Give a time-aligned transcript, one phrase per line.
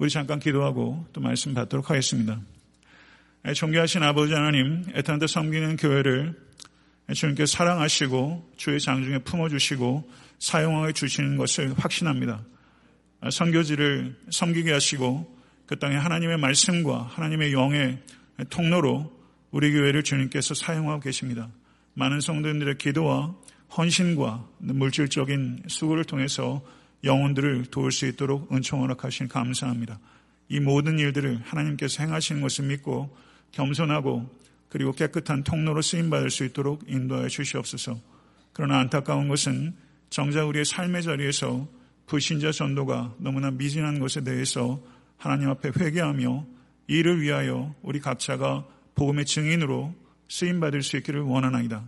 [0.00, 2.40] 우리 잠깐 기도하고 또 말씀 받도록 하겠습니다.
[3.54, 6.34] 존귀하신 아버지 하나님, 애타한테 섬기는 교회를
[7.14, 12.42] 주님께 사랑하시고 주의 장중에 품어주시고 사용하게 주시는 것을 확신합니다.
[13.30, 17.98] 선교지를 섬기게 하시고 그 땅에 하나님의 말씀과 하나님의 영의
[18.48, 19.12] 통로로
[19.50, 21.50] 우리 교회를 주님께서 사용하고 계십니다.
[21.92, 23.34] 많은 성도들의 기도와
[23.76, 26.64] 헌신과 물질적인 수고를 통해서
[27.04, 29.98] 영혼들을 도울 수 있도록 은총 허락하신 감사합니다.
[30.48, 33.16] 이 모든 일들을 하나님께서 행하시는 것을 믿고
[33.52, 34.28] 겸손하고
[34.68, 37.98] 그리고 깨끗한 통로로 쓰임받을 수 있도록 인도하여 주시옵소서.
[38.52, 39.74] 그러나 안타까운 것은
[40.10, 41.68] 정작 우리의 삶의 자리에서
[42.06, 44.80] 불신자 전도가 너무나 미진한 것에 대해서
[45.16, 46.46] 하나님 앞에 회개하며
[46.88, 49.94] 이를 위하여 우리 각자가 복음의 증인으로
[50.28, 51.84] 쓰임받을 수 있기를 원하나이다.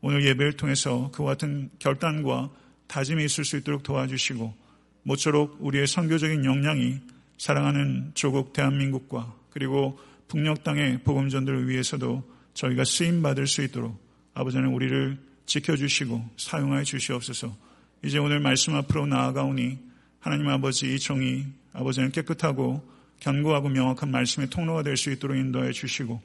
[0.00, 2.50] 오늘 예배를 통해서 그와 같은 결단과
[2.88, 4.54] 다짐이 있을 수 있도록 도와주시고
[5.02, 7.00] 모쪼록 우리의 선교적인 역량이
[7.38, 12.22] 사랑하는 조국 대한민국과 그리고 북녘 땅의 복음 전도를 위해서도
[12.54, 13.96] 저희가 쓰임 받을 수 있도록
[14.34, 17.56] 아버지는 우리를 지켜주시고 사용하여 주시옵소서.
[18.04, 19.78] 이제 오늘 말씀 앞으로 나아가오니
[20.18, 22.86] 하나님 아버지 이 종이 아버지는 깨끗하고
[23.20, 26.20] 견고하고 명확한 말씀의 통로가 될 수 있도록 인도해 주시고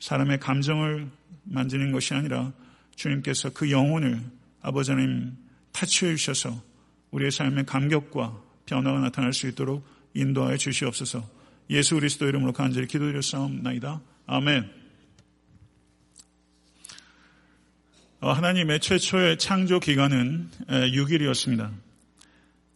[0.00, 1.08] 사람의 감정을
[1.44, 2.52] 만지는 것이 아니라
[2.96, 4.20] 주님께서 그 영혼을
[4.62, 5.36] 아버지 하나님
[5.74, 6.62] 타치해 주셔서
[7.10, 11.28] 우리의 삶의 감격과 변화가 나타날 수 있도록 인도하여 주시옵소서.
[11.70, 14.00] 예수 그리스도 이름으로 간절히 기도드렸사옵나이다.
[14.26, 14.70] 아멘.
[18.20, 21.70] 어, 하나님의 최초의 창조 기간은 6일이었습니다.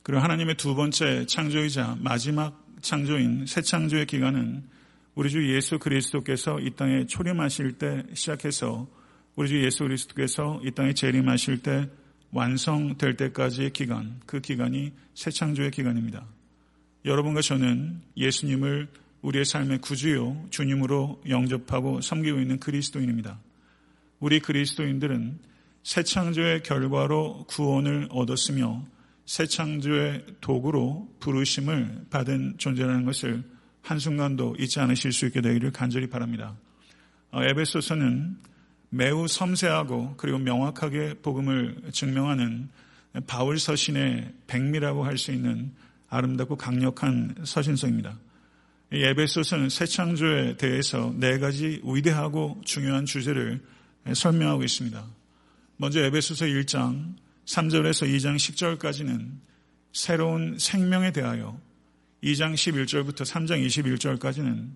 [0.03, 4.65] 그리고 하나님의 두 번째 창조이자 마지막 창조인 새 창조의 기간은
[5.15, 8.89] 우리 주 예수 그리스도께서 이 땅에 초림하실 때 시작해서
[9.37, 11.89] 우리 주 예수 그리스도께서 이 땅에 재림하실 때
[12.31, 16.27] 완성될 때까지의 기간, 그 기간이 새 창조의 기간입니다.
[17.05, 18.89] 여러분과 저는 예수님을
[19.23, 23.39] 우리의 삶의 구주요 주님으로 영접하고 섬기고 있는 그리스도인입니다.
[24.21, 25.39] 우리 그리스도인들은
[25.83, 28.85] 새 창조의 결과로 구원을 얻었으며
[29.25, 33.43] 새 창조의 도구로 부르심을 받은 존재라는 것을
[33.83, 36.57] 한순간도 잊지 않으실 수 있게 되기를 간절히 바랍니다.
[37.31, 38.37] 어, 에베소서는
[38.91, 42.69] 매우 섬세하고 그리고 명확하게 복음을 증명하는
[43.27, 45.73] 바울 서신의 백미라고 할 수 있는
[46.09, 48.19] 아름답고 강력한 서신서입니다.
[48.93, 53.63] 이 에베소서는 새 창조에 대해서 네 가지 위대하고 중요한 주제를
[54.15, 55.05] 설명하고 있습니다.
[55.77, 59.29] 먼저 에베소서 1장 3절에서 2장 10절까지는
[59.93, 61.61] 새로운 생명에 대하여
[62.23, 64.71] 2장 11절부터 3장 21절까지는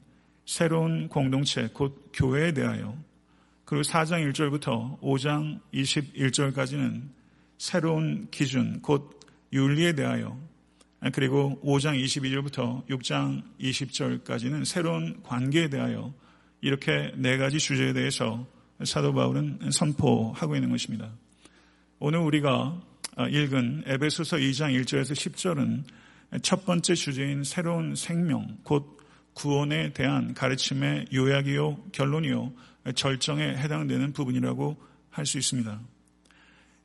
[0.45, 2.97] 새로운 공동체, 곧 교회에 대하여
[3.73, 7.09] 그리고 4장 1절부터 5장 21절까지는
[7.57, 9.19] 새로운 기준, 곧
[9.51, 10.39] 윤리에 대하여
[11.15, 16.13] 그리고 5장 22절부터 6장 20절까지는 새로운 관계에 대하여
[16.61, 18.47] 이렇게 네 가지 주제에 대해서
[18.85, 21.11] 사도 바울은 선포하고 있는 것입니다.
[21.99, 22.79] 오늘 우리가
[23.31, 25.85] 읽은 에베소서 2장 1절에서 10절은
[26.43, 29.02] 첫 번째 주제인 새로운 생명, 곧
[29.35, 32.53] 구원에 대한 가르침의 요약이요, 결론이요,
[32.95, 34.77] 절정에 해당되는 부분이라고
[35.11, 35.81] 할 수 있습니다.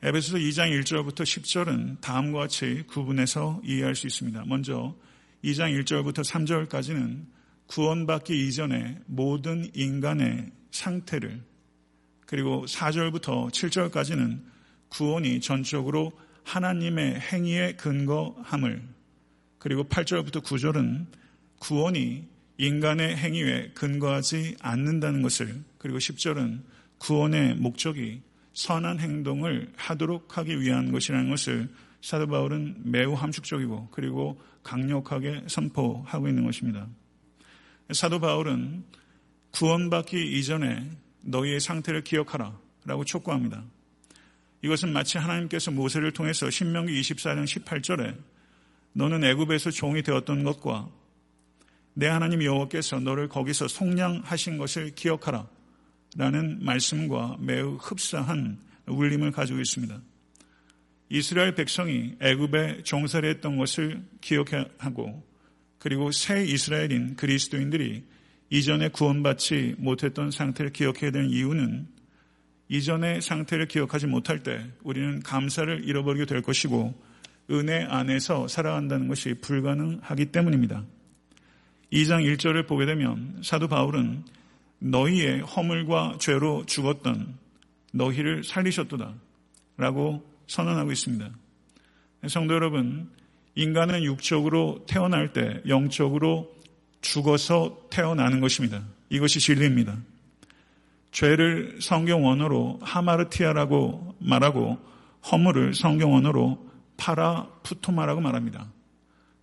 [0.03, 4.44] 에베소서 2장 1절부터 10절은 다음과 같이 구분해서 이해할 수 있습니다.
[4.46, 4.96] 먼저
[5.44, 7.25] 2장 1절부터 3절까지는
[7.66, 11.41] 구원받기 이전에 모든 인간의 상태를
[12.28, 14.44] 그리고 4절부터 7절까지는
[14.90, 16.12] 구원이 전적으로
[16.44, 18.88] 하나님의 행위에 근거함을
[19.57, 21.07] 그리고 8절부터 9절은
[21.59, 26.62] 구원이 인간의 행위에 근거하지 않는다는 것을 그리고 10절은
[26.97, 28.22] 구원의 목적이
[28.53, 31.69] 선한 행동을 하도록 하기 위한 것이라는 것을
[32.01, 36.88] 사도 바울은 매우 함축적이고 그리고 강력하게 선포하고 있는 것입니다.
[37.91, 38.84] 사도 바울은
[39.51, 40.89] 구원받기 이전에
[41.22, 43.63] 너희의 상태를 기억하라 라고 촉구합니다.
[44.63, 48.18] 이것은 마치 하나님께서 모세를 통해서 신명기 24장 18절에
[48.94, 50.89] 너는 애굽에서 종이 되었던 것과
[52.00, 55.48] 내 하나님 여호와께서 너를 거기서 속량하신 것을 기억하라
[56.16, 60.00] 라는 말씀과 매우 흡사한 울림을 가지고 있습니다.
[61.10, 65.24] 이스라엘 백성이 애굽에 종살이 했던 것을 기억하고
[65.80, 68.04] 그리고 새 이스라엘인 그리스도인들이
[68.51, 71.88] 이전에 구원받지 못했던 상태를 기억해야 되는 이유는
[72.69, 76.94] 이전의 상태를 기억하지 못할 때 우리는 감사를 잃어버리게 될 것이고
[77.50, 80.86] 은혜 안에서 살아간다는 것이 불가능하기 때문입니다.
[81.92, 84.24] 2장 1절을 보게 되면 사도 바울은
[84.80, 87.36] 너희의 허물과 죄로 죽었던
[87.94, 89.13] 너희를 살리셨도다
[89.78, 91.30] 라고 선언하고 있습니다.
[92.28, 93.10] 성도 여러분,
[93.56, 96.54] 인간은 육적으로 태어날 때 영적으로
[97.01, 98.83] 죽어서 태어나는 것입니다.
[99.10, 99.98] 이것이 진리입니다.
[101.12, 104.78] 죄를 성경 원어로 하마르티아라고 말하고
[105.31, 106.68] 허물을 성경 원어로
[106.98, 108.68] 파라푸토마라고 말합니다.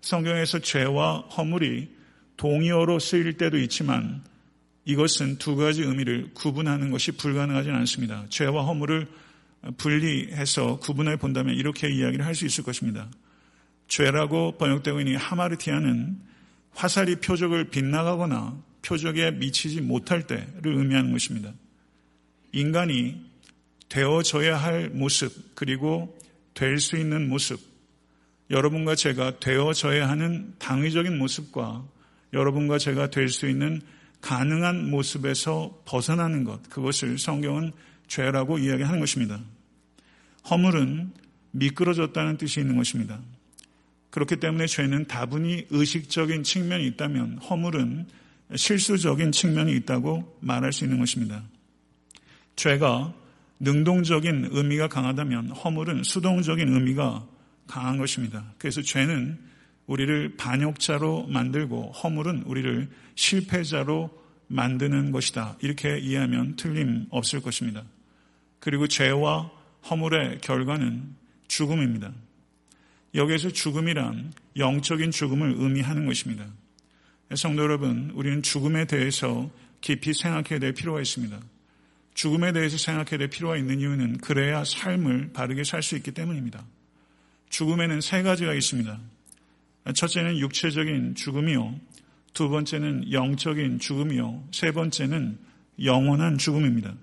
[0.00, 1.88] 성경에서 죄와 허물이
[2.36, 4.22] 동의어로 쓰일 때도 있지만
[4.84, 8.26] 이것은 두 가지 의미를 구분하는 것이 불가능하지는 않습니다.
[8.28, 9.06] 죄와 허물을
[9.78, 13.08] 분리해서 구분해 본다면 이렇게 이야기를 할 수 있을 것입니다.
[13.88, 16.18] 죄라고 번역되고 있는 하마르티아는
[16.72, 21.52] 화살이 표적을 빗나가거나 표적에 미치지 못할 때를 의미하는 것입니다.
[22.52, 23.24] 인간이
[23.88, 26.18] 되어져야 할 모습 그리고
[26.52, 27.60] 될 수 있는 모습
[28.50, 31.86] 여러분과 제가 되어져야 하는 당위적인 모습과
[32.34, 33.80] 여러분과 제가 될 수 있는
[34.20, 37.72] 가능한 모습에서 벗어나는 것 그것을 성경은
[38.08, 39.40] 죄라고 이야기하는 것입니다.
[40.50, 41.12] 허물은
[41.52, 43.20] 미끄러졌다는 뜻이 있는 것입니다.
[44.10, 48.06] 그렇기 때문에 죄는 다분히 의식적인 측면이 있다면 허물은
[48.54, 51.42] 실수적인 측면이 있다고 말할 수 있는 것입니다.
[52.56, 53.14] 죄가
[53.60, 57.26] 능동적인 의미가 강하다면 허물은 수동적인 의미가
[57.66, 58.52] 강한 것입니다.
[58.58, 59.38] 그래서 죄는
[59.86, 65.56] 우리를 반역자로 만들고 허물은 우리를 실패자로 만드는 것이다.
[65.60, 67.84] 이렇게 이해하면 틀림없을 것입니다.
[68.60, 69.50] 그리고 죄와
[69.90, 71.14] 허물의 결과는
[71.48, 72.12] 죽음입니다.
[73.14, 76.46] 여기에서 죽음이란 영적인 죽음을 의미하는 것입니다.
[77.34, 81.38] 성도 여러분, 우리는 죽음에 대해서 깊이 생각해야 될 필요가 있습니다.
[82.14, 86.64] 죽음에 대해서 생각해야 될 필요가 있는 이유는 그래야 삶을 바르게 살 수 있기 때문입니다.
[87.50, 88.98] 죽음에는 세 가지가 있습니다.
[89.92, 91.78] 첫째는 육체적인 죽음이요.
[92.32, 94.48] 두 번째는 영적인 죽음이요.
[94.52, 95.38] 세 번째는
[95.82, 96.94] 영원한 죽음입니다.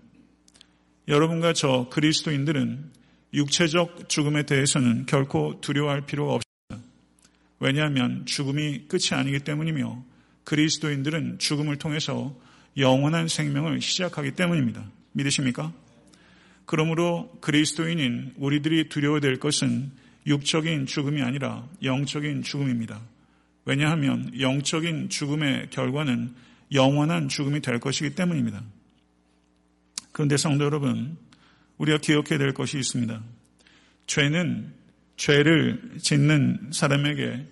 [1.07, 2.91] 여러분과 저 그리스도인들은
[3.33, 6.89] 육체적 죽음에 대해서는 결코 두려워할 필요가 없습니다.
[7.59, 10.03] 왜냐하면 죽음이 끝이 아니기 때문이며
[10.43, 12.35] 그리스도인들은 죽음을 통해서
[12.77, 14.83] 영원한 생명을 시작하기 때문입니다.
[15.13, 15.73] 믿으십니까?
[16.65, 19.91] 그러므로 그리스도인인 우리들이 두려워될 것은
[20.25, 23.01] 육적인 죽음이 아니라 영적인 죽음입니다.
[23.65, 26.33] 왜냐하면 영적인 죽음의 결과는
[26.73, 28.63] 영원한 죽음이 될 것이기 때문입니다.
[30.11, 31.17] 그런데 성도 여러분,
[31.77, 33.21] 우리가 기억해야 될 것이 있습니다.
[34.07, 34.73] 죄는
[35.17, 37.45] 죄를 짓는 사람에게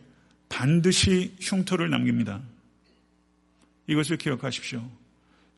[0.50, 2.42] 반드시 흉터를 남깁니다.
[3.88, 4.90] 이것을 기억하십시오.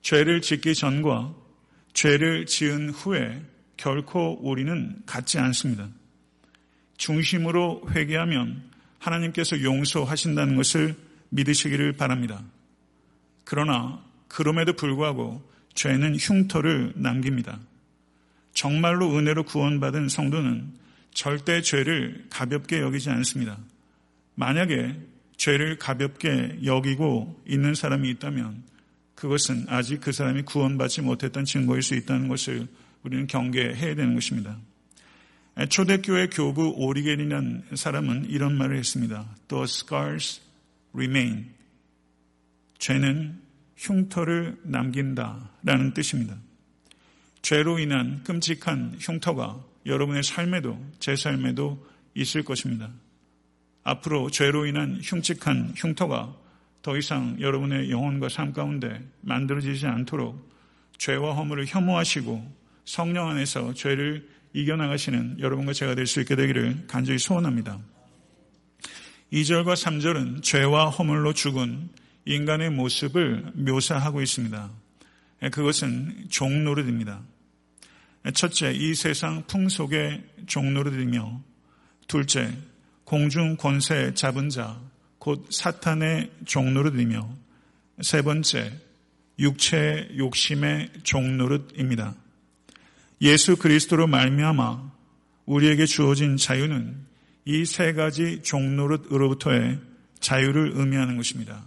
[0.01, 1.33] 죄를 짓기 전과
[1.93, 3.41] 죄를 지은 후에
[3.77, 5.89] 결코 우리는 같지 않습니다.
[7.01, 8.61] 중심으로 회개하면
[8.99, 10.95] 하나님께서 용서하신다는 것을
[11.29, 12.43] 믿으시기를 바랍니다.
[13.43, 15.41] 그러나 그럼에도 불구하고
[15.73, 17.59] 죄는 흉터를 남깁니다.
[18.53, 20.73] 정말로 은혜로 구원받은 성도는
[21.11, 23.57] 절대 죄를 가볍게 여기지 않습니다.
[24.35, 24.95] 만약에
[25.37, 28.61] 죄를 가볍게 여기고 있는 사람이 있다면
[29.15, 32.67] 그것은 아직 그 사람이 구원받지 못했던 증거일 수 있다는 것을
[33.01, 34.59] 우리는 경계해야 되는 것입니다.
[35.69, 39.25] 초대교회 교부 오리겐이라는 사람은 이런 말을 했습니다.
[39.47, 40.41] The scars
[40.93, 41.49] remain.
[42.79, 43.39] 죄는
[43.75, 46.37] 흉터를 남긴다 라는 뜻입니다.
[47.41, 52.89] 죄로 인한 끔찍한 흉터가 여러분의 삶에도 제 삶에도 있을 것입니다.
[53.83, 56.35] 앞으로 죄로 인한 흉측한 흉터가
[56.81, 60.49] 더 이상 여러분의 영혼과 삶 가운데 만들어지지 않도록
[60.97, 67.79] 죄와 허물을 혐오하시고 성령 안에서 죄를 이겨나가시는 여러분과 제가 될 수 있게 되기를 간절히 소원합니다.
[69.31, 71.89] 2절과 3절은 죄와 허물로 죽은
[72.25, 74.71] 인간의 모습을 묘사하고 있습니다.
[75.51, 77.21] 그것은 종노릇입니다.
[78.33, 81.41] 첫째, 이 세상 풍속의 종노릇이며
[82.07, 82.51] 둘째,
[83.05, 84.79] 공중 권세 잡은 자,
[85.17, 87.29] 곧 사탄의 종노릇이며
[88.01, 88.71] 세 번째,
[89.39, 92.15] 육체 욕심의 종노릇입니다.
[93.21, 94.91] 예수 그리스도로 말미암아
[95.45, 97.11] 우리에게 주어진 자유는
[97.45, 99.79] 이 세 가지 종노릇으로부터의
[100.19, 101.63] 자유를 의미하는 것입니다.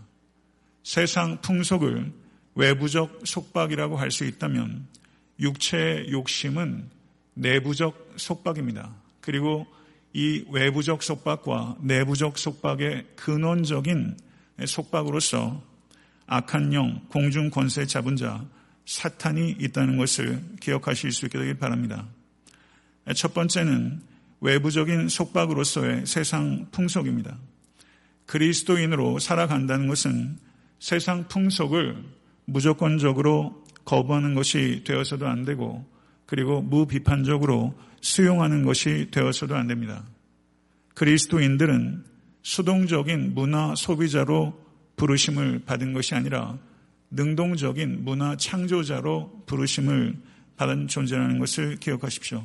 [0.84, 2.12] 세상 풍속을
[2.54, 4.86] 외부적 속박이라고 할 수 있다면
[5.40, 6.88] 육체의 욕심은
[7.34, 8.94] 내부적 속박입니다.
[9.20, 9.66] 그리고
[10.12, 14.16] 이 외부적 속박과 내부적 속박의 근원적인
[14.64, 15.60] 속박으로서
[16.26, 18.44] 악한 영, 공중 권세 잡은 자,
[18.86, 22.06] 사탄이 있다는 것을 기억하실 수 있게 되길 바랍니다.
[23.14, 24.00] 첫 번째는
[24.40, 27.38] 외부적인 속박으로서의 세상 풍속입니다.
[28.26, 30.38] 그리스도인으로 살아간다는 것은
[30.78, 31.96] 세상 풍속을
[32.46, 35.86] 무조건적으로 거부하는 것이 되어서도 안 되고
[36.26, 40.04] 그리고 무비판적으로 수용하는 것이 되어서도 안 됩니다.
[40.94, 42.04] 그리스도인들은
[42.42, 44.62] 수동적인 문화 소비자로
[44.96, 46.58] 부르심을 받은 것이 아니라
[47.14, 50.16] 능동적인 문화 창조자로 부르심을
[50.56, 52.44] 받은 존재라는 것을 기억하십시오.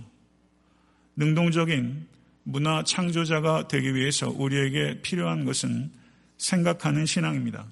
[1.16, 2.08] 능동적인
[2.44, 5.92] 문화 창조자가 되기 위해서 우리에게 필요한 것은
[6.38, 7.66] 생각하는 신앙입니다.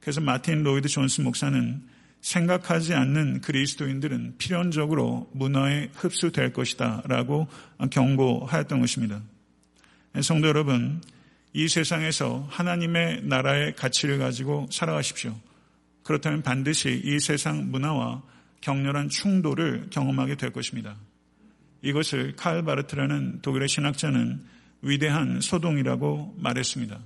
[0.00, 1.82] 그래서 마틴 로이드 존스 목사는
[2.20, 7.48] 생각하지 않는 그리스도인들은 필연적으로 문화에 흡수될 것이다 라고
[7.90, 9.20] 경고하였던 것입니다.
[10.22, 11.02] 성도 여러분,
[11.52, 15.34] 이 세상에서 하나님의 나라의 가치를 가지고 살아가십시오.
[16.02, 18.22] 그렇다면 반드시 이 세상 문화와
[18.60, 20.96] 격렬한 충돌을 경험하게 될 것입니다.
[21.82, 24.44] 이것을 칼 바르트라는 독일의 신학자는
[24.82, 26.98] 위대한 소동이라고 말했습니다.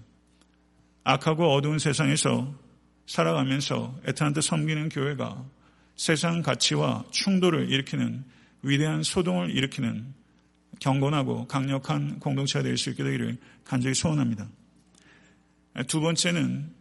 [1.04, 2.54] 악하고 어두운 세상에서
[3.06, 5.44] 살아가면서 애타한테 섬기는 교회가
[5.94, 8.24] 세상 가치와 충돌을 일으키는
[8.62, 10.14] 위대한 소동을 일으키는
[10.80, 14.48] 경건하고 강력한 공동체가 될 수 있게 되기를 간절히 소원합니다.
[15.86, 16.74] 두 번째는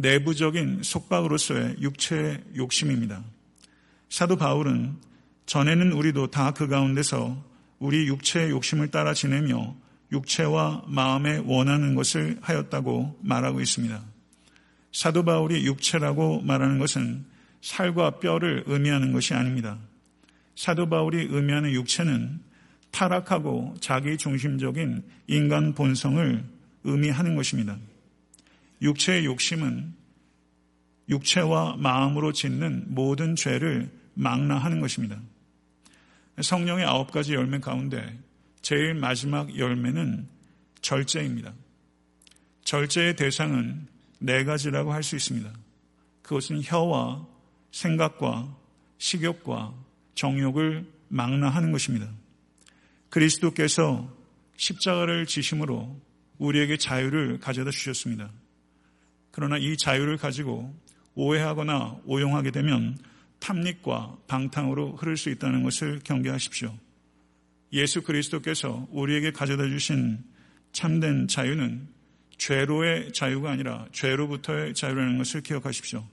[0.00, 3.22] 내부적인 속박으로서의 육체의 욕심입니다.
[4.08, 4.96] 사도 바울은
[5.46, 7.44] 전에는 우리도 다 그 가운데서
[7.78, 9.74] 우리 육체의 욕심을 따라 지내며
[10.12, 14.02] 육체와 마음에 원하는 것을 하였다고 말하고 있습니다.
[14.92, 17.24] 사도 바울이 육체라고 말하는 것은
[17.60, 19.78] 살과 뼈를 의미하는 것이 아닙니다.
[20.56, 22.40] 사도 바울이 의미하는 육체는
[22.90, 26.44] 타락하고 자기 중심적인 인간 본성을
[26.84, 27.78] 의미하는 것입니다.
[28.82, 29.94] 육체의 욕심은
[31.08, 35.20] 육체와 마음으로 짓는 모든 죄를 망라하는 것입니다.
[36.40, 38.18] 성령의 아홉 가지 열매 가운데
[38.62, 40.28] 제일 마지막 열매는
[40.80, 41.52] 절제입니다.
[42.64, 43.86] 절제의 대상은
[44.18, 45.50] 네 가지라고 할 수 있습니다.
[46.22, 47.26] 그것은 혀와
[47.72, 48.56] 생각과
[48.98, 49.74] 식욕과
[50.14, 52.08] 정욕을 망라하는 것입니다.
[53.08, 54.14] 그리스도께서
[54.56, 56.00] 십자가를 지심으로
[56.38, 58.30] 우리에게 자유를 가져다 주셨습니다.
[59.30, 60.74] 그러나 이 자유를 가지고
[61.14, 62.98] 오해하거나 오용하게 되면
[63.40, 66.76] 탐닉과 방탕으로 흐를 수 있다는 것을 경계하십시오.
[67.72, 70.18] 예수 그리스도께서 우리에게 가져다 주신
[70.72, 71.88] 참된 자유는
[72.36, 76.06] 죄로의 자유가 아니라 죄로부터의 자유라는 것을 기억하십시오.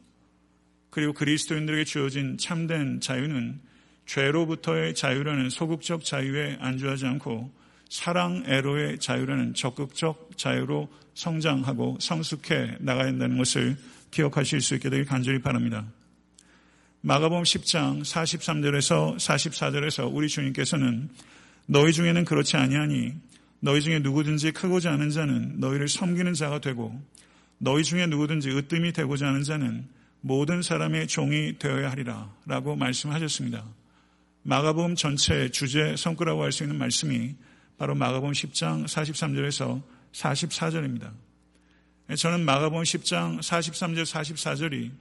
[0.90, 3.60] 그리고 그리스도인들에게 주어진 참된 자유는
[4.06, 7.52] 죄로부터의 자유라는 소극적 자유에 안주하지 않고
[7.90, 13.78] 사랑 애로의 자유라는 적극적 자유로 성장하고 성숙해 나가야 한다는 것을
[14.12, 15.86] 기억하실 수 있게 되길 간절히 바랍니다.
[17.02, 21.10] 마가복음 10장 43절에서 44절에서 우리 주님께서는
[21.66, 23.14] 너희 중에는 그렇지 아니하니
[23.60, 27.00] 너희 중에 누구든지 크고자 하는 자는 너희를 섬기는 자가 되고
[27.58, 29.88] 너희 중에 누구든지 으뜸이 되고자 하는 자는
[30.22, 33.64] 모든 사람의 종이 되어야 하리라 라고 말씀하셨습니다.
[34.44, 37.36] 마가복음 전체 주제 성구라고 할 수 있는 말씀이
[37.78, 39.82] 바로 마가복음 10장 43절에서
[40.12, 41.14] 44절입니다.
[42.18, 44.92] 저는 마가복음 10장 43절 44절이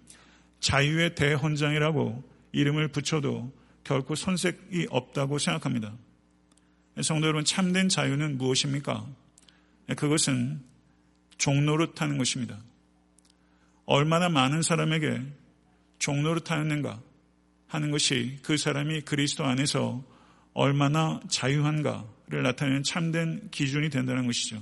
[0.60, 3.52] 자유의 대헌장이라고 이름을 붙여도
[3.82, 5.94] 결코 손색이 없다고 생각합니다.
[7.02, 9.06] 성도 여러분, 참된 자유는 무엇입니까?
[9.96, 10.60] 그것은
[11.38, 12.58] 종로를타는 것입니다.
[13.86, 15.22] 얼마나 많은 사람에게
[15.98, 17.00] 종로를타는가
[17.68, 20.02] 하는 것이 그 사람이 그리스도 안에서
[20.52, 24.60] 얼마나 자유한가 를 나타내는 참된 기준이 된다는 것이죠.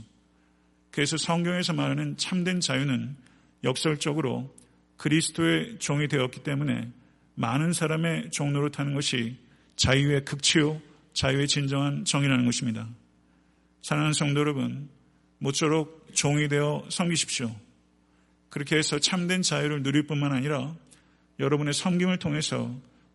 [0.90, 3.16] 그래서 성경에서 말하는 참된 자유는
[3.64, 4.54] 역설적으로
[4.98, 6.92] 그리스도의 종이 되었기 때문에
[7.34, 9.38] 많은 사람의 종로를 타는 것이
[9.76, 10.80] 자유의 극치요,
[11.14, 12.86] 자유의 진정한 정의라는 것입니다.
[13.80, 14.90] 사랑하는 성도 여러분,
[15.38, 17.54] 모쪼록 종이 되어 섬기십시오.
[18.50, 20.76] 그렇게 해서 참된 자유를 누릴 뿐만 아니라
[21.40, 22.72] 여러분의 섬김을 통해서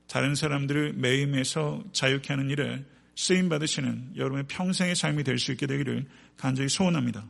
[0.08, 2.84] 다른 사람들을 매임에서 자유케 하는 일에
[3.20, 6.08] 쓰임 받으시는 여러분의 평생의 삶이 될 수 있게 되기를
[6.38, 7.28] 간절히 소원합니다.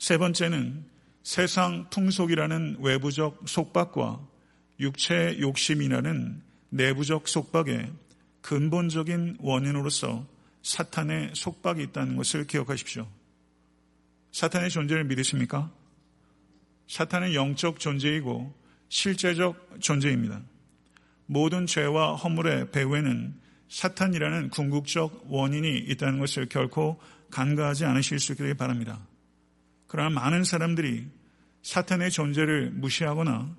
[0.00, 0.84] 세 번째는
[1.22, 4.20] 세상 풍속이라는 외부적 속박과
[4.80, 7.92] 육체 욕심이라는 내부적 속박의
[8.40, 10.26] 근본적인 원인으로서
[10.64, 13.06] 사탄의 속박이 있다는 것을 기억하십시오.
[14.32, 15.70] 사탄의 존재를 믿으십니까?
[16.88, 18.52] 사탄은 영적 존재이고
[18.88, 20.42] 실제적 존재입니다.
[21.26, 23.40] 모든 죄와 허물의 배후에는
[23.72, 27.00] 사탄이라는 궁극적 원인이 있다는 것을 결코
[27.30, 29.00] 간과하지 않으실 수 있기를 바랍니다.
[29.86, 31.06] 그러나 많은 사람들이
[31.62, 33.56] 사탄의 존재를 무시하거나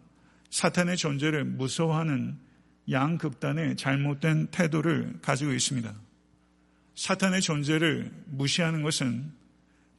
[0.51, 2.37] 사탄의 존재를 무서워하는
[2.91, 5.91] 양극단의 잘못된 태도를 가지고 있습니다.
[6.93, 9.31] 사탄의 존재를 무시하는 것은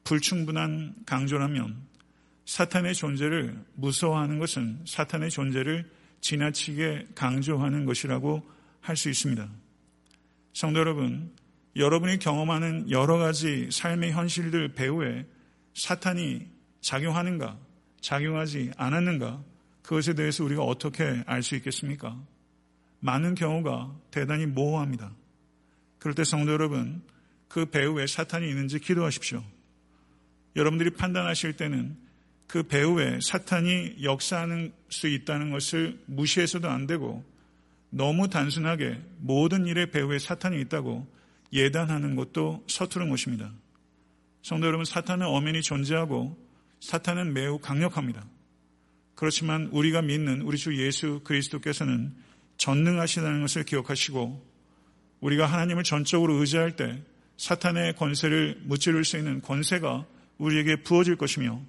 [0.05, 1.77] 불충분한 강조라면
[2.47, 5.91] 사탄의 존재를 무서워하는 것은 사탄의 존재를
[6.21, 8.49] 지나치게 강조하는 것이라고
[8.81, 9.64] 할 수 있습니다.
[10.55, 11.33] 성도 여러분,
[11.75, 15.27] 여러분이 경험하는 여러 가지 삶의 현실들 배후에
[15.75, 16.47] 사탄이
[16.81, 17.59] 작용하는가,
[18.01, 19.43] 작용하지 않았는가,
[19.83, 22.17] 그것에 대해서 우리가 어떻게 알 수 있겠습니까?
[23.01, 25.13] 많은 경우가 대단히 모호합니다.
[25.99, 27.03] 그럴 때 성도 여러분,
[27.49, 29.43] 그 배후에 사탄이 있는지 기도하십시오.
[30.55, 31.97] 여러분들이 판단하실 때는
[32.47, 37.25] 그 배후에 사탄이 역사하는 수 있다는 것을 무시해서도 안 되고
[37.95, 41.07] 너무 단순하게 모든 일의 배후에 사탄이 있다고
[41.53, 43.53] 예단하는 것도 서투른 것입니다.
[44.43, 46.37] 성도 여러분, 사탄은 엄연히 존재하고
[46.81, 48.27] 사탄은 매우 강력합니다.
[49.15, 52.13] 그렇지만 우리가 믿는 우리 주 예수 그리스도께서는
[52.57, 54.45] 전능하시다는 것을 기억하시고
[55.21, 57.01] 우리가 하나님을 전적으로 의지할 때
[57.37, 60.05] 사탄의 권세를 무찌를 수 있는 권세가
[60.39, 61.63] 우리에게 부어질 것이며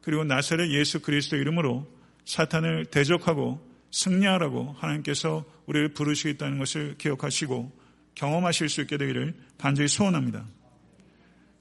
[0.00, 1.92] 그리고 나사렛 예수 그리스도 이름으로
[2.24, 3.65] 사탄을 대적하고
[3.96, 7.72] 승리하라고 하나님께서 우리를 부르시겠다는 것을 기억하시고
[8.14, 10.46] 경험하실 수 있게 되기를 간절히 소원합니다.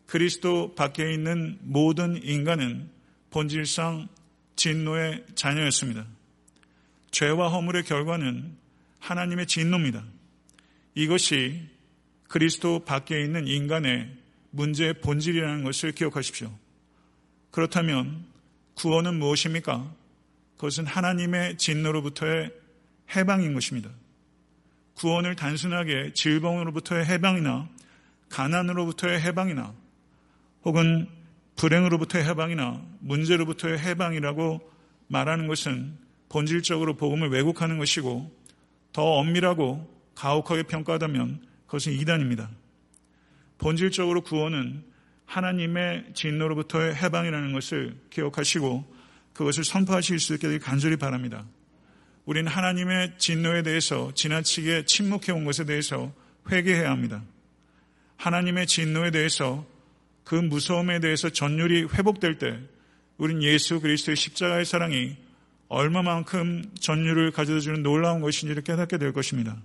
[0.06, 2.90] 그리스도 밖에 있는 모든 인간은
[3.30, 4.10] 본질상
[4.58, 6.06] 진노의 자녀였습니다.
[7.12, 8.58] 죄와 허물의 결과는
[9.00, 10.04] 하나님의 진노입니다.
[10.94, 11.62] 이것이
[12.28, 14.12] 그리스도 밖에 있는 인간의
[14.52, 16.52] 문제의 본질이라는 것을 기억하십시오.
[17.52, 18.26] 그렇다면
[18.76, 19.90] 구원은 무엇입니까?
[20.56, 22.52] 그것은 하나님의 진노로부터의
[23.16, 23.90] 해방인 것입니다.
[24.96, 27.70] 구원을 단순하게 질병으로부터의 해방이나
[28.30, 29.74] 가난으로부터의 해방이나
[30.64, 31.08] 혹은
[31.56, 34.72] 불행으로부터의 해방이나 문제로부터의 해방이라고
[35.08, 35.98] 말하는 것은
[36.30, 38.32] 본질적으로 복음을 왜곡하는 것이고
[38.92, 42.50] 더 엄밀하고 가혹하게 평가하다면 그것은 이단입니다.
[43.58, 44.84] 본질적으로 구원은
[45.26, 48.95] 하나님의 진노로부터의 해방이라는 것을 기억하시고
[49.36, 51.46] 그것을 선포하실 수 있게 되길 간절히 바랍니다.
[52.26, 56.12] 우리는 하나님의 진노에 대해서 지나치게 침묵해 온 것에 대해서
[56.50, 57.22] 회개해야 합니다.
[58.16, 59.68] 하나님의 진노에 대해서
[60.24, 62.60] 그 무서움에 대해서 전율이 회복될 때
[63.18, 65.18] 우린 예수 그리스도의 십자가의 사랑이
[65.68, 69.58] 얼마만큼 전율을 가져다 주는 놀라운 것인지를 깨닫게 될 것입니다.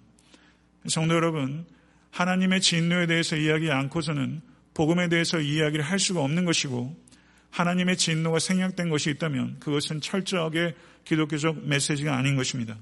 [0.89, 1.65] 성도 여러분,
[2.11, 4.41] 하나님의 진노에 대해서 이야기 않고서는
[4.75, 7.10] 복음에 대해서 이야기를 할 수가 없는 것이고
[7.51, 12.77] 하나님의 진노가 생략된 것이 있다면 그것은 철저하게 기독교적 메시지가 아닌 것입니다.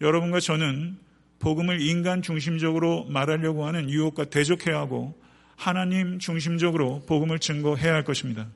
[0.00, 0.98] 여러분과 저는
[1.38, 5.18] 복음을 인간 중심적으로 말하려고 하는 유혹과 대적해야 하고
[5.56, 8.48] 하나님 중심적으로 복음을 증거해야 할 것입니다.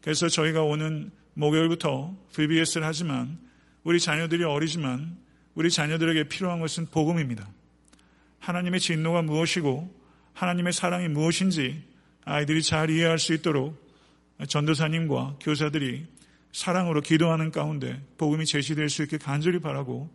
[0.00, 3.38] 그래서 저희가 오는 목요일부터 VBS를 하지만
[3.84, 5.16] 우리 자녀들이 어리지만
[5.54, 7.48] 우리 자녀들에게 필요한 것은 복음입니다.
[8.38, 9.92] 하나님의 진노가 무엇이고
[10.34, 11.82] 하나님의 사랑이 무엇인지
[12.24, 13.81] 아이들이 잘 이해할 수 있도록
[14.46, 16.06] 전도사님과 교사들이
[16.52, 20.10] 사랑으로 기도하는 가운데 복음이 제시될 수 있게 간절히 바라고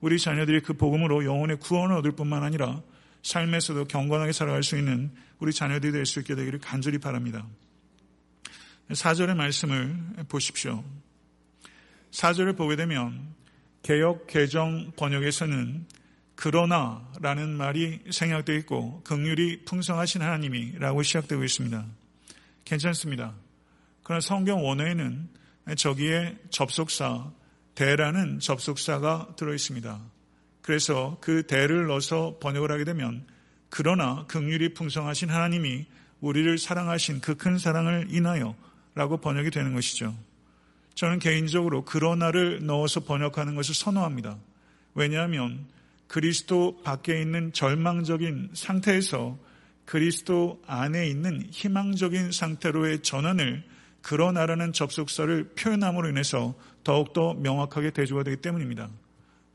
[0.00, 2.82] 우리 자녀들이 그 복음으로 영혼의 구원을 얻을 뿐만 아니라
[3.22, 7.46] 삶에서도 경건하게 살아갈 수 있는 우리 자녀들이 될 수 있게 되기를 간절히 바랍니다.
[8.90, 9.96] 4절의 말씀을
[10.28, 10.84] 보십시오.
[12.10, 13.34] 4절을 보게 되면
[13.82, 15.86] 개혁 개정 번역에서는
[16.34, 21.86] 그러나 라는 말이 생략되어 있고 극률이 풍성하신 하나님이 라고 시작되고 있습니다.
[22.64, 23.34] 괜찮습니다.
[24.12, 25.26] 그러나 성경 원어에는
[25.74, 27.32] 저기에 접속사
[27.74, 30.02] 대라는 접속사가 들어 있습니다.
[30.60, 33.26] 그래서 그 대를 넣어서 번역을 하게 되면
[33.70, 35.86] 그러나 극률이 풍성하신 하나님이
[36.20, 38.54] 우리를 사랑하신 그 큰 사랑을 인하여
[38.94, 40.14] 라고 번역이 되는 것이죠.
[40.94, 44.36] 저는 개인적으로 그러나를 넣어서 번역하는 것을 선호합니다.
[44.94, 45.64] 왜냐하면
[46.06, 49.38] 그리스도 밖에 있는 절망적인 상태에서
[49.86, 53.71] 그리스도 안에 있는 희망적인 상태로의 전환을
[54.02, 58.90] 그러나라는 접속사를 표현함으로 인해서 더욱더 명확하게 대조가 되기 때문입니다.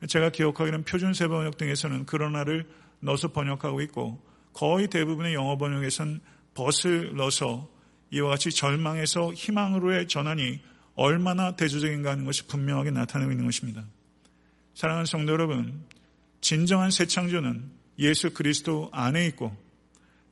[0.07, 2.67] 제가 기억하기는 표준세 번역 등에서는 그러나를
[2.99, 4.21] 넣어서 번역하고 있고
[4.53, 6.21] 거의 대부분의 영어 번역에서는
[6.55, 7.69] 벗을 넣어서
[8.11, 10.61] 이와 같이 절망에서 희망으로의 전환이
[10.95, 13.85] 얼마나 대조적인가 하는 것이 분명하게 나타나고 있는 것입니다.
[14.73, 15.83] 사랑하는 성도 여러분,
[16.41, 19.55] 진정한 새 창조는 예수 그리스도 안에 있고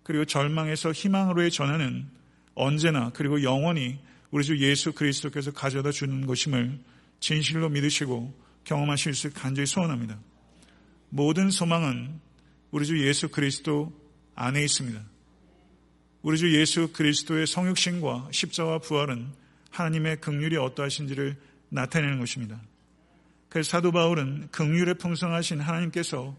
[0.03, 2.07] 그리고 절망에서 희망으로의 전환은
[2.55, 3.99] 언제나 그리고 영원히
[4.31, 6.79] 우리 주 예수 그리스도께서 가져다 주는 것임을
[7.19, 10.19] 진실로 믿으시고 경험하실 수 간절히 소원합니다.
[11.09, 12.19] 모든 소망은
[12.71, 13.93] 우리 주 예수 그리스도
[14.33, 15.01] 안에 있습니다.
[16.23, 19.27] 우리 주 예수 그리스도의 성육신과 십자와 부활은
[19.69, 21.37] 하나님의 극률이 어떠하신지를
[21.69, 22.59] 나타내는 것입니다.
[23.49, 26.35] 그래서 사도 바울은 극률에 풍성하신 하나님께서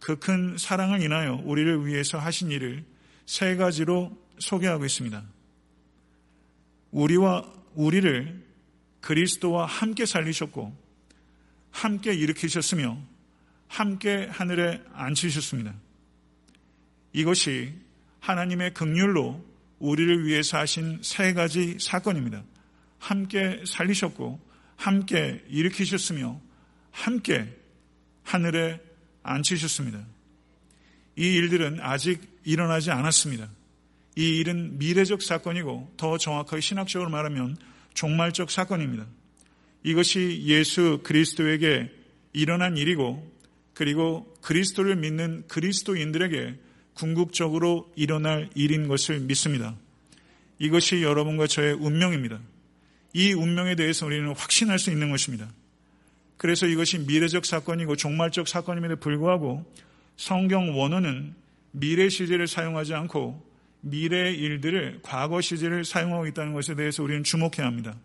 [0.00, 2.84] 그 큰 사랑을 인하여 우리를 위해서 하신 일을
[3.26, 5.22] 세 가지로 소개하고 있습니다.
[6.90, 8.46] 우리와 우리를
[9.00, 10.76] 그리스도와 함께 살리셨고
[11.70, 12.98] 함께 일으키셨으며
[13.68, 15.74] 함께 하늘에 앉히셨습니다.
[17.12, 17.74] 이것이
[18.20, 19.44] 하나님의 극률로
[19.78, 22.42] 우리를 위해서 하신 세 가지 사건입니다.
[22.98, 24.40] 함께 살리셨고,
[24.76, 26.40] 함께 일으키셨으며,
[26.90, 27.56] 함께
[28.24, 28.80] 하늘에
[29.22, 30.04] 앉히셨습니다.
[31.16, 33.48] 이 일들은 아직 일어나지 않았습니다.
[34.18, 37.56] 이 일은 미래적 사건이고 더 정확하게 신학적으로 말하면
[37.94, 39.06] 종말적 사건입니다.
[39.84, 41.88] 이것이 예수 그리스도에게
[42.32, 43.24] 일어난 일이고
[43.74, 46.56] 그리고 그리스도를 믿는 그리스도인들에게
[46.94, 49.76] 궁극적으로 일어날 일인 것을 믿습니다.
[50.58, 52.40] 이것이 여러분과 저의 운명입니다.
[53.12, 55.48] 이 운명에 대해서 우리는 확신할 수 있는 것입니다.
[56.36, 59.64] 그래서 이것이 미래적 사건이고 종말적 사건임에도 불구하고
[60.16, 61.36] 성경 원어는
[61.70, 63.47] 미래 시제를 사용하지 않고
[63.90, 67.96] 미래 일들을 과거 시제를 사용하고 있다는 것에 대해서 우리는 주목해야 합니다.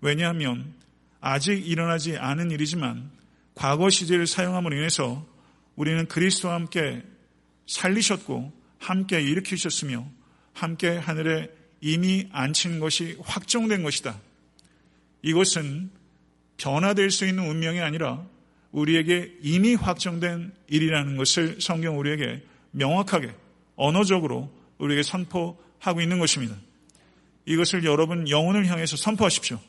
[0.00, 0.74] 왜냐하면
[1.20, 3.10] 아직 일어나지 않은 일이지만
[3.54, 5.26] 과거 시제를 사용함으로 인해서
[5.76, 7.02] 우리는 그리스도와 함께
[7.66, 10.06] 살리셨고 함께 일으키셨으며
[10.52, 14.20] 함께 하늘에 이미 앉힌 것이 확정된 것이다.
[15.22, 15.90] 이것은
[16.56, 18.24] 변화될 수 있는 운명이 아니라
[18.72, 22.42] 우리에게 이미 확정된 일이라는 것을 성경 우리에게
[22.72, 23.34] 명확하게
[23.76, 24.50] 언어적으로
[24.82, 26.56] 우리에게 선포하고 있는 것입니다.
[27.46, 29.60] 이것을 여러분 영혼을 향해서 선포하십시오.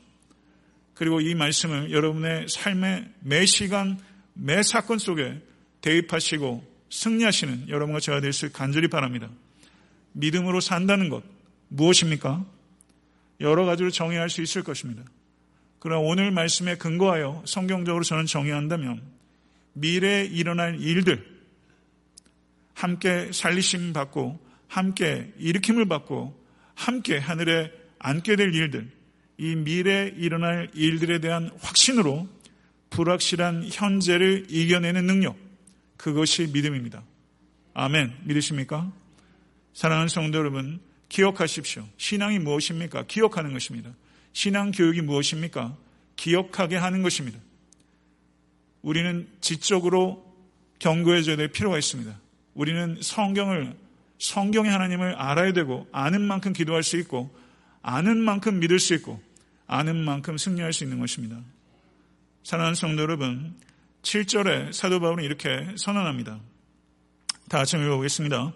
[0.94, 4.00] 그리고 이 말씀을 여러분의 삶의 매 시간,
[4.34, 5.42] 매 사건 속에
[5.82, 9.30] 대입하시고 승리하시는 여러분과 제가 될 수 간절히 바랍니다.
[10.14, 11.24] 믿음으로 산다는 것
[11.70, 12.46] 무엇입니까?
[13.40, 15.04] 여러 가지로 정의할 수 있을 것입니다.
[15.80, 19.02] 그러나 오늘 말씀에 근거하여 성경적으로 저는 정의한다면
[19.74, 21.26] 미래에 일어날 일들
[22.74, 24.40] 함께 살리심 받고
[24.74, 26.34] 함께 일으킴을 받고
[26.74, 28.90] 함께 하늘에 앉게 될 일들
[29.38, 32.28] 이 미래에 일어날 일들에 대한 확신으로
[32.90, 35.38] 불확실한 현재를 이겨내는 능력
[35.96, 37.04] 그것이 믿음입니다.
[37.76, 38.16] 아멘.
[38.24, 38.92] 믿으십니까?
[39.74, 41.88] 사랑하는 성도 여러분, 기억하십시오.
[41.98, 43.06] 신앙이 무엇입니까?
[43.08, 43.92] 기억하는 것입니다.
[44.32, 45.78] 신앙 교육이 무엇입니까?
[46.16, 47.38] 기억하게 하는 것입니다.
[48.82, 50.36] 우리는 지적으로
[50.80, 52.20] 경고해줘야 될 필요가 있습니다.
[52.56, 53.83] 우리는 성경을,
[54.24, 57.36] 성경의 하나님을 알아야 되고, 아는 만큼 기도할 수 있고,
[57.82, 59.22] 아는 만큼 믿을 수 있고,
[59.68, 61.42] 아는 만큼 승리할 수 있는 것입니다.
[62.44, 63.54] 사랑하는 성도 여러분,
[64.02, 66.40] 7절에 사도 바울은 이렇게 선언합니다.
[67.50, 68.54] 다 같이 읽어보겠습니다.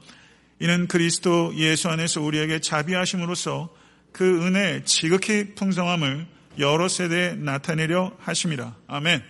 [0.62, 3.74] 이는 그리스도 예수 안에서 우리에게 자비하심으로써
[4.14, 6.28] 그 은혜의 지극히 풍성함을
[6.60, 8.76] 여러 세대에 나타내려 하심이라.
[8.88, 9.22] 아멘.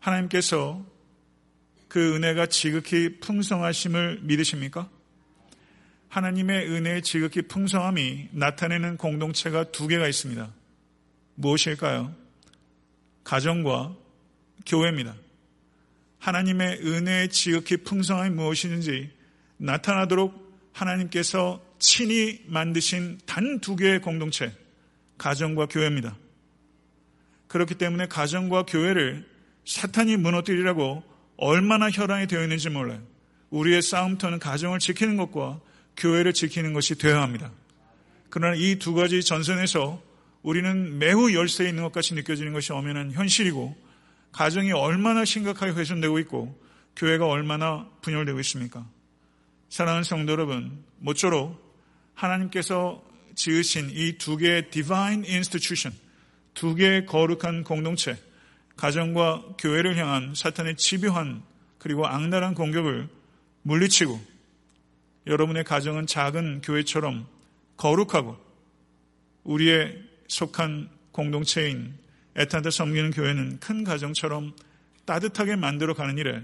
[0.00, 0.84] 하나님께서
[1.88, 4.88] 그 은혜가 지극히 풍성하심을 믿으십니까?
[6.08, 10.52] 하나님의 은혜의 지극히 풍성함이 나타내는 공동체가 두 개가 있습니다.
[11.34, 12.14] 무엇일까요?
[13.24, 13.94] 가정과
[14.66, 15.14] 교회입니다.
[16.18, 19.10] 하나님의 은혜의 지극히 풍성함이 무엇이든지
[19.58, 24.52] 나타나도록 하나님께서 친히 만드신 단 두 개의 공동체,
[25.16, 26.16] 가정과 교회입니다.
[27.48, 29.28] 그렇기 때문에 가정과 교회를
[29.64, 31.02] 사탄이 무너뜨리라고
[31.36, 33.02] 얼마나 혈안이 되어 있는지 몰라요.
[33.50, 35.60] 우리의 싸움터는 가정을 지키는 것과
[35.98, 37.50] 교회를 지키는 것이 되어야 합니다.
[38.30, 40.02] 그러나 이 두 가지 전선에서
[40.42, 43.76] 우리는 매우 열세에 있는 것 같이 느껴지는 것이 엄연한 현실이고
[44.32, 46.58] 가정이 얼마나 심각하게 훼손되고 있고
[46.96, 48.86] 교회가 얼마나 분열되고 있습니까?
[49.68, 51.60] 사랑하는 성도 여러분, 모쪼록
[52.14, 55.96] 하나님께서 지으신 이 두 개의 divine institution,
[56.54, 58.16] 두 개의 거룩한 공동체,
[58.76, 61.42] 가정과 교회를 향한 사탄의 집요한
[61.78, 63.08] 그리고 악랄한 공격을
[63.62, 64.37] 물리치고
[65.28, 67.26] 여러분의 가정은 작은 교회처럼
[67.76, 68.36] 거룩하고
[69.44, 71.94] 우리의 속한 공동체인
[72.36, 74.54] 애타한테 섬기는 교회는 큰 가정처럼
[75.04, 76.42] 따뜻하게 만들어 가는 일에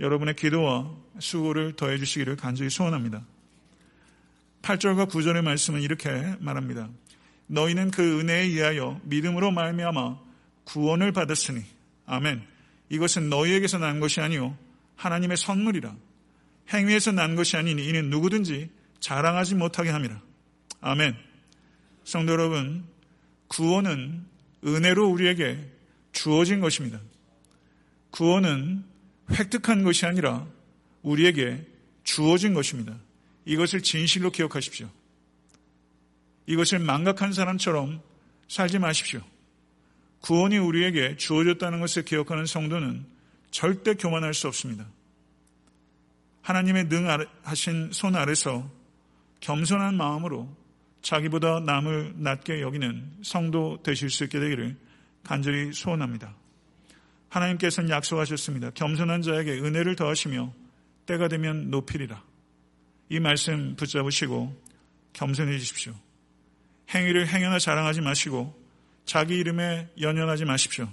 [0.00, 3.24] 여러분의 기도와 수고를 더해 주시기를 간절히 소원합니다.
[4.62, 6.88] 8절과 9절의 말씀은 이렇게 말합니다.
[7.48, 10.18] 너희는 그 은혜에 의하여 믿음으로 말미암아
[10.64, 11.62] 구원을 받았으니
[12.06, 12.42] 아멘.
[12.88, 14.56] 이것은 너희에게서 난 것이 아니요
[14.96, 15.94] 하나님의 선물이라.
[16.72, 20.20] 행위에서 난 것이 아니니 이는 누구든지 자랑하지 못하게 함이라.
[20.80, 21.16] 아멘.
[22.04, 22.84] 성도 여러분,
[23.48, 24.24] 구원은
[24.64, 25.58] 은혜로 우리에게
[26.12, 27.00] 주어진 것입니다.
[28.10, 28.84] 구원은
[29.30, 30.46] 획득한 것이 아니라
[31.02, 31.64] 우리에게
[32.04, 32.96] 주어진 것입니다.
[33.44, 34.88] 이것을 진실로 기억하십시오.
[36.46, 38.00] 이것을 망각한 사람처럼
[38.48, 39.20] 살지 마십시오.
[40.20, 43.04] 구원이 우리에게 주어졌다는 것을 기억하는 성도는
[43.50, 44.86] 절대 교만할 수 없습니다.
[46.42, 48.68] 하나님의 능하신 손 아래서
[49.40, 50.54] 겸손한 마음으로
[51.02, 54.76] 자기보다 남을 낮게 여기는 성도 되실 수 있게 되기를
[55.24, 56.34] 간절히 소원합니다.
[57.28, 58.70] 하나님께서는 약속하셨습니다.
[58.70, 60.52] 겸손한 자에게 은혜를 더하시며
[61.06, 62.22] 때가 되면 높이리라.
[63.08, 64.62] 이 말씀 붙잡으시고
[65.12, 65.94] 겸손해지십시오.
[66.94, 68.60] 행위를 행여나 자랑하지 마시고
[69.04, 70.88] 자기 이름에 연연하지 마십시오.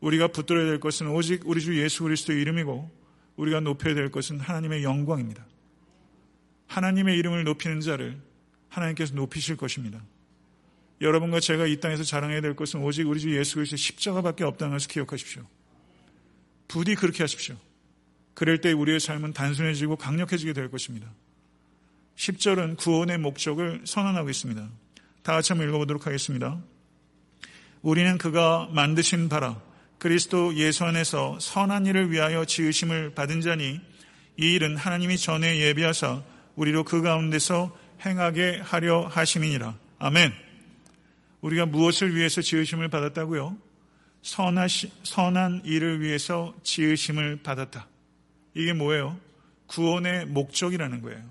[0.00, 3.03] 우리가 붙들어야 될 것은 오직 우리 주 예수 그리스도의 이름이고
[3.36, 5.44] 우리가 높여야 될 것은 하나님의 영광입니다.
[6.66, 8.20] 하나님의 이름을 높이는 자를
[8.68, 10.02] 하나님께서 높이실 것입니다.
[11.00, 14.88] 여러분과 제가 이 땅에서 자랑해야 될 것은 오직 우리 주 예수 그리스도의 십자가밖에 없다는 것을
[14.88, 15.42] 기억하십시오.
[16.68, 17.56] 부디 그렇게 하십시오.
[18.34, 21.08] 그럴 때 우리의 삶은 단순해지고 강력해지게 될 것입니다.
[22.16, 24.68] 10절은 구원의 목적을 선언하고 있습니다.
[25.22, 26.60] 다 같이 한번 읽어보도록 하겠습니다.
[27.82, 29.60] 우리는 그가 만드신 바라
[29.98, 33.80] 그리스도 예수 안에서 선한 일을 위하여 지으심을 받은 자니
[34.36, 36.22] 이 일은 하나님이 전에 예비하사
[36.56, 39.76] 우리로 그 가운데서 행하게 하려 하심이니라.
[39.98, 40.32] 아멘.
[41.40, 43.56] 우리가 무엇을 위해서 지으심을 받았다고요?
[44.22, 47.86] 선하시, 선한 일을 위해서 지으심을 받았다.
[48.54, 49.18] 이게 뭐예요?
[49.66, 51.22] 구원의 목적이라는 거예요.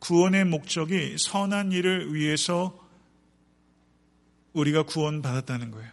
[0.00, 2.78] 구원의 목적이 선한 일을 위해서
[4.52, 5.90] 우리가 구원받았다는 거예요.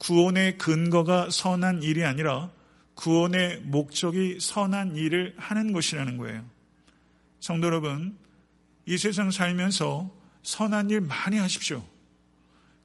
[0.00, 2.50] 구원의 근거가 선한 일이 아니라
[2.94, 6.44] 구원의 목적이 선한 일을 하는 것이라는 거예요.
[7.38, 8.16] 성도 여러분,
[8.86, 10.10] 이 세상 살면서
[10.42, 11.84] 선한 일 많이 하십시오.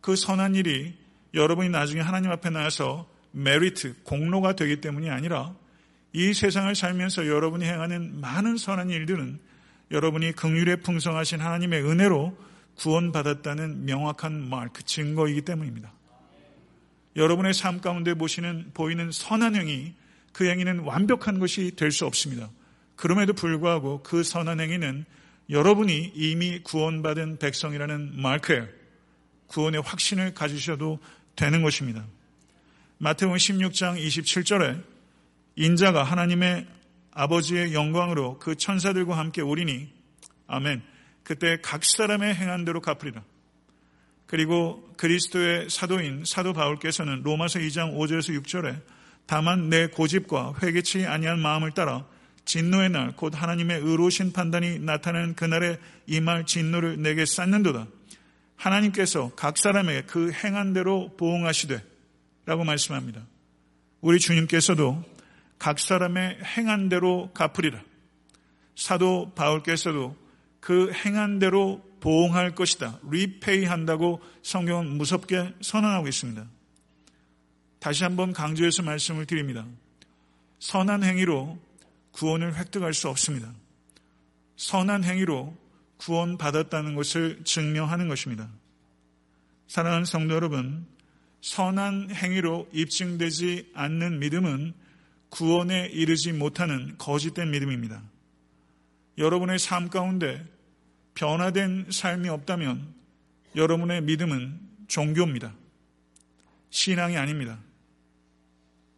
[0.02, 0.94] 그 선한 일이
[1.34, 5.56] 여러분이 나중에 하나님 앞에 나와서 메리트, 공로가 되기 때문이 아니라
[6.14, 9.40] 이 세상을 살면서 여러분이 행하는 많은 선한 일들은
[9.92, 12.38] 여러분이 긍휼에 풍성하신 하나님의 은혜로
[12.76, 15.94] 구원받았다는 명확한 마크, 증거이기 때문입니다.
[17.16, 19.94] 여러분의 삶 가운데 보시는, 보이는 선한 행위,
[20.34, 22.50] 그 행위는 완벽한 것이 될 수 없습니다.
[22.96, 25.06] 그럼에도 불구하고 그 선한 행위는
[25.50, 28.68] 여러분이 이미 구원받은 백성이라는 마크예요.
[29.48, 31.00] 구원의 확신을 가지셔도
[31.36, 32.06] 되는 것입니다.
[32.98, 34.82] 마태복음 16장 27절에
[35.56, 36.66] 인자가 하나님의
[37.12, 39.94] 아버지의 영광으로 그 천사들과 함께 오리니
[40.48, 40.82] 아멘.
[41.24, 43.24] 그때 각 사람의 행한 대로 갚으리라.
[44.28, 48.82] 그리고 그리스도의 사도인 사도 바울께서는 로마서 2장 5절에서 6절에
[49.26, 52.06] 다만 내 고집과 회개치 아니한 마음을 따라
[52.46, 57.88] 진노의 날 곧 하나님의 의로우신 판단이 나타나는 그날에 임할 진노를 내게 쌓는도다.
[58.56, 61.84] 하나님께서 각 사람에게 그 행한 대로 보응하시되
[62.46, 63.22] 라고 말씀합니다.
[64.02, 65.04] 우리 주님께서도
[65.58, 67.82] 각 사람의 행한 대로 갚으리라.
[68.76, 70.16] 사도 바울께서도
[70.60, 73.00] 그 행한 대로 보응할 것이다.
[73.10, 76.46] 리페이 한다고 성경은 무섭게 선언하고 있습니다.
[77.80, 79.66] 다시 한번 강조해서 말씀을 드립니다.
[80.60, 81.60] 선한 행위로
[82.12, 83.52] 구원을 획득할 수 없습니다.
[84.56, 85.58] 선한 행위로
[85.98, 88.50] 구원받았다는 것을 증명하는 것입니다.
[89.68, 90.86] 사랑하는 성도 여러분,
[91.42, 94.76] 선한 행위로 입증되지 않는 믿음은
[95.30, 98.04] 구원에 이르지 못하는 거짓된 믿음입니다.
[99.18, 100.46] 여러분의 삶 가운데
[101.16, 102.94] 변화된 삶이 없다면
[103.56, 105.54] 여러분의 믿음은 종교입니다.
[106.70, 107.58] 신앙이 아닙니다.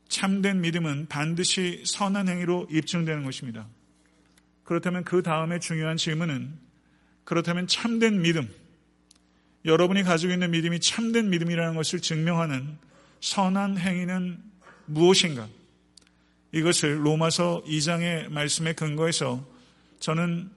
[0.10, 3.68] 참된 믿음은 반드시 선한 행위로 입증되는 것입니다.
[4.64, 6.58] 그렇다면 그 다음에 중요한 질문은
[7.24, 8.50] 그렇다면 참된 믿음,
[9.66, 12.78] 여러분이 가지고 있는 믿음이 참된 믿음이라는 것을 증명하는
[13.20, 14.42] 선한 행위는
[14.86, 15.48] 무엇인가?
[16.54, 19.46] 이것을 로마서 2장의 말씀에 근거해서
[20.00, 20.50] 저는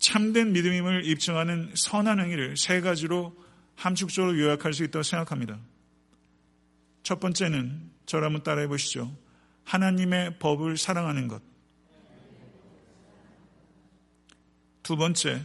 [0.00, 3.36] 참된 믿음임을 입증하는 선한 행위를 세 가지로
[3.76, 5.60] 함축적으로 요약할 수 있다고 생각합니다.
[7.02, 9.14] 첫 번째는 저를 한번 따라해 보시죠.
[9.64, 11.42] 하나님의 법을 사랑하는 것.
[14.82, 15.42] 두 번째,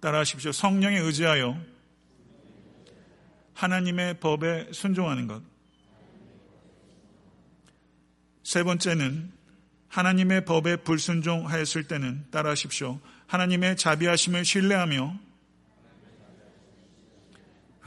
[0.00, 0.52] 따라하십시오.
[0.52, 1.60] 성령에 의지하여
[3.54, 5.42] 하나님의 법에 순종하는 것.
[8.44, 9.32] 세 번째는
[9.88, 13.00] 하나님의 법에 불순종하였을 때는 따라하십시오.
[13.26, 15.18] 하나님의 자비하심을 신뢰하며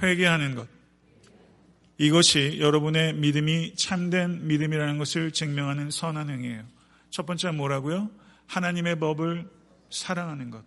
[0.01, 0.67] 회개하는 것.
[1.97, 6.63] 이것이 여러분의 믿음이 참된 믿음이라는 것을 증명하는 선한 행위예요.
[7.09, 8.09] 첫 번째가 뭐라고요?
[8.47, 9.49] 하나님의 법을
[9.89, 10.63] 사랑하는 것.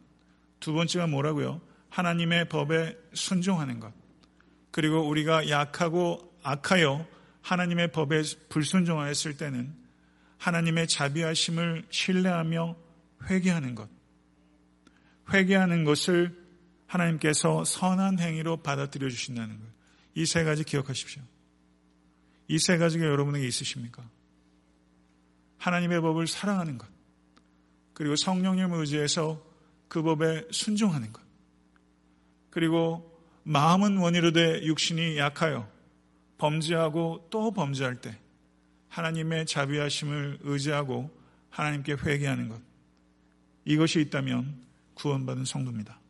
[0.60, 1.60] 두 번째가 뭐라고요?
[1.90, 3.92] 하나님의 법에 순종하는 것.
[4.70, 7.06] 그리고 우리가 약하고 악하여
[7.42, 9.74] 하나님의 법에 불순종하였을 때는
[10.38, 12.76] 하나님의 자비하심을 신뢰하며
[13.28, 13.88] 회개하는 것.
[15.32, 16.36] 회개하는 것을
[16.86, 19.66] 하나님께서 선한 행위로 받아들여 주신다는 것.
[20.14, 21.22] 이세 가지 기억하십시오.
[22.48, 24.02] 이 세 가지가 여러분에게 있으십니까?
[25.58, 26.88] 하나님의 법을 사랑하는 것.
[27.92, 29.44] 그리고 성령님을 의지해서
[29.88, 31.22] 그 법에 순종하는 것.
[32.50, 35.70] 그리고 마음은 원이로되 육신이 약하여
[36.38, 38.18] 범죄하고 또 범죄할 때
[38.88, 41.10] 하나님의 자비하심을 의지하고
[41.50, 42.60] 하나님께 회개하는 것.
[43.64, 44.67] 이것이 있다면
[44.98, 46.00] 구원받은 성도입니다.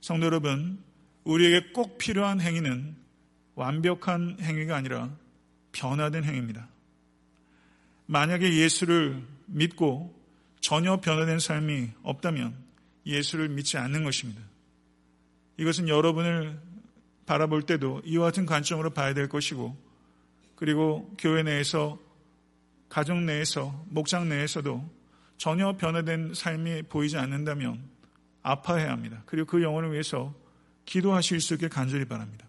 [0.00, 0.82] 성도 여러분,
[1.24, 2.96] 우리에게 꼭 필요한 행위는
[3.54, 5.10] 완벽한 행위가 아니라
[5.70, 6.68] 변화된 행위입니다.
[8.06, 10.12] 만약에 예수를 믿고
[10.60, 12.54] 전혀 변화된 삶이 없다면
[13.06, 14.42] 예수를 믿지 않는 것입니다.
[15.58, 16.60] 이것은 여러분을
[17.26, 19.76] 바라볼 때도 이와 같은 관점으로 봐야 될 것이고
[20.56, 21.98] 그리고 교회 내에서
[22.88, 25.01] 가정 내에서 목장 내에서도
[25.36, 27.82] 전혀 변화된 삶이 보이지 않는다면
[28.42, 29.22] 아파해야 합니다.
[29.26, 30.34] 그리고 그 영혼을 위해서
[30.86, 32.46] 기도하실 수 있게 간절히 바랍니다.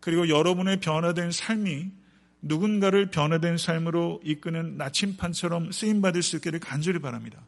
[0.00, 1.90] 그리고 여러분의 변화된 삶이
[2.42, 7.40] 누군가를 변화된 삶으로 이끄는 나침판처럼 쓰임받을 수 있기를 간절히 바랍니다.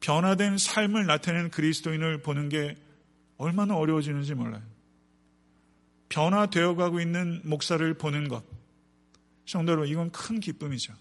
[0.00, 2.76] 변화된 삶을 나타내는 그리스도인을 보는 게
[3.38, 4.62] 얼마나 어려워지는지 몰라요.
[6.10, 8.44] 변화되어 가고 있는 목사를 보는 것.
[9.46, 10.92] 성도 로 이건 큰 기쁨이죠.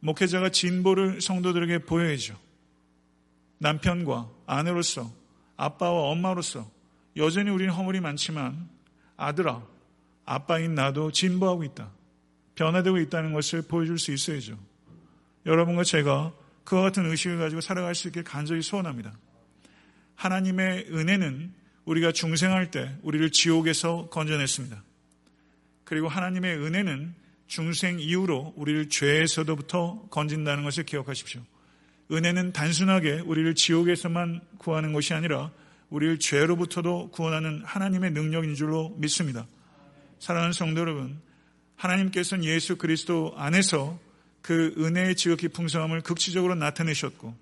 [0.00, 2.38] 목회자가 진보를 성도들에게 보여야죠.
[3.58, 5.10] 남편과 아내로서,
[5.56, 6.70] 아빠와 엄마로서
[7.16, 8.68] 여전히 우리는 허물이 많지만
[9.16, 9.62] 아들아,
[10.24, 11.90] 아빠인 나도 진보하고 있다.
[12.54, 14.58] 변화되고 있다는 것을 보여줄 수 있어야죠.
[15.46, 16.32] 여러분과 제가
[16.64, 19.16] 그와 같은 의식을 가지고 살아갈 수 있길 간절히 소원합니다.
[20.16, 21.54] 하나님의 은혜는
[21.86, 24.82] 우리가 중생할 때 우리를 지옥에서 건져냈습니다.
[25.84, 27.14] 그리고 하나님의 은혜는
[27.48, 31.40] 중생 이후로 우리를 죄에서부터 건진다는 것을 기억하십시오.
[32.12, 35.50] 은혜는 단순하게 우리를 지옥에서만 구하는 것이 아니라
[35.90, 39.46] 우리를 죄로부터도 구원하는 하나님의 능력인 줄로 믿습니다.
[40.18, 41.20] 사랑하는 성도 여러분,
[41.76, 43.98] 하나님께서는 예수 그리스도 안에서
[44.42, 47.34] 그 은혜의 지극히 풍성함을 극치적으로 나타내셨고,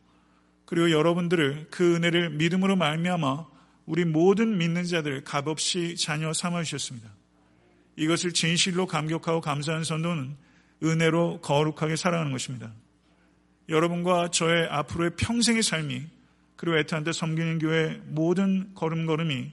[0.65, 3.47] 그리고 여러분들을 그 은혜를 믿음으로 말미암아
[3.87, 7.09] 우리 모든 믿는 자들 값없이 자녀 삼아 주셨습니다.
[7.97, 10.37] 이것을 진실로 감격하고 감사한 선도는
[10.83, 12.73] 은혜로 거룩하게 살아가는 것입니다.
[13.69, 16.07] 여러분과 저의 앞으로의 평생의 삶이
[16.57, 19.53] 그리고 에트한테 섬기는 교회 모든 걸음걸음이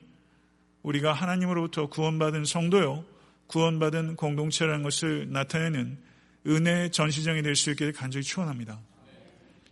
[0.83, 3.05] 우리가 하나님으로부터 구원받은 성도요,
[3.47, 5.97] 구원받은 공동체라는 것을 나타내는
[6.45, 8.79] 은혜의 전시장이 될 수 있기를 간절히 축원합니다.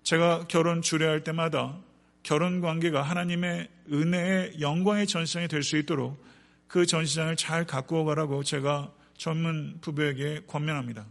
[0.03, 1.77] 제가 결혼 주례할 때마다
[2.23, 6.23] 결혼 관계가 하나님의 은혜의 영광의 전시장이 될 수 있도록
[6.71, 11.05] 그 전시장을 잘 갖고 가라고 제가 전문 부부에게 권면합니다.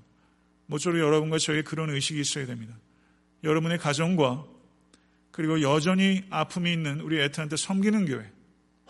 [0.64, 2.74] 모쪼록 여러분과 저에게 그런 의식이 있어야 됩니다.
[3.44, 4.46] 여러분의 가정과
[5.30, 8.26] 그리고 여전히 아픔이 있는 우리 애트한테 섬기는 교회,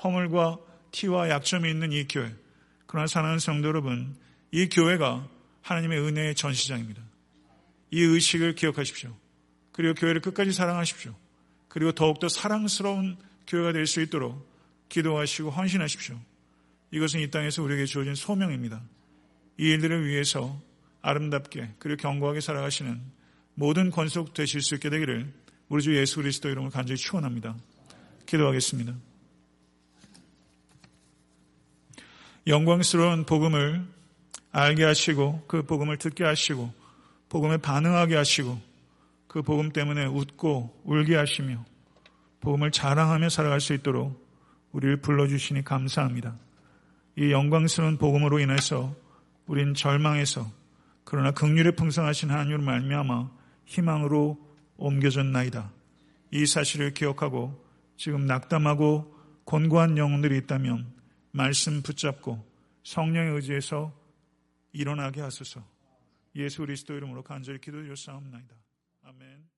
[0.04, 0.58] 허물과
[0.92, 2.32] 티와 약점이 있는 이 교회,
[2.86, 4.16] 그러나 사랑하는 성도 여러분,
[4.52, 5.28] 이 교회가
[5.62, 7.02] 하나님의 은혜의 전시장입니다.
[7.90, 9.12] 이 의식을 기억하십시오.
[9.72, 11.16] 그리고 교회를 끝까지 사랑하십시오.
[11.66, 13.16] 그리고 더욱더 사랑스러운
[13.48, 14.48] 교회가 될 수 있도록
[14.88, 16.29] 기도하시고 헌신하십시오.
[16.90, 18.82] 이것은 이 땅에서 우리에게 주어진 소명입니다.
[19.58, 20.60] 이 일들을 위해서
[21.02, 23.00] 아름답게 그리고 견고하게 살아가시는
[23.54, 25.32] 모든 권속 되실 수 있게 되기를
[25.68, 27.56] 우리 주 예수 그리스도 이름을 간절히 축원합니다.
[28.26, 28.94] 기도하겠습니다.
[32.46, 33.86] 영광스러운 복음을
[34.50, 36.72] 알게 하시고 그 복음을 듣게 하시고
[37.28, 38.60] 복음에 반응하게 하시고
[39.28, 41.64] 그 복음 때문에 웃고 울게 하시며
[42.40, 44.26] 복음을 자랑하며 살아갈 수 있도록
[44.72, 46.34] 우리를 불러주시니 감사합니다.
[47.20, 48.96] 이 영광스러운 복음으로 인해서
[49.44, 50.50] 우린 절망에서
[51.04, 53.30] 그러나 극률에 풍성하신 하나님을 말미암아
[53.66, 54.38] 희망으로
[54.78, 55.70] 옮겨졌나이다.
[56.30, 57.62] 이 사실을 기억하고
[57.98, 60.94] 지금 낙담하고 곤고한 영혼들이 있다면
[61.30, 62.42] 말씀 붙잡고
[62.84, 63.92] 성령의 의지에서
[64.72, 65.62] 일어나게 하소서.
[66.36, 68.54] 예수 그리스도 이름으로 간절히 기도드렸사옵나이다.
[69.02, 69.49] 아멘.